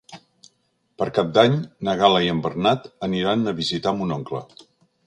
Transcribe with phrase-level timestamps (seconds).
[1.01, 4.45] Per Cap d'Any na Gal·la i en Bernat aniran a visitar mon oncle.